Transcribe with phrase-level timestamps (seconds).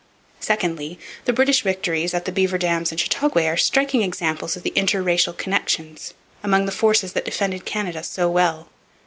[0.39, 4.73] Secondly, the British victories at the Beaver Dams and Chateauguay are striking examples of the
[4.75, 5.95] inter racial connection
[6.41, 8.67] among the forces that defended Canada so well.